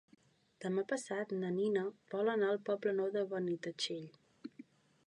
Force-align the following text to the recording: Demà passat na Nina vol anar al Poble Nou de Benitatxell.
Demà 0.63 0.83
passat 0.93 1.35
na 1.43 1.51
Nina 1.59 1.83
vol 2.15 2.33
anar 2.35 2.51
al 2.55 2.61
Poble 2.71 2.95
Nou 3.03 3.13
de 3.19 3.25
Benitatxell. 3.37 4.11